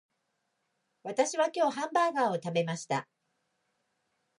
[1.03, 3.07] 私は今日ハンバーガーを食べました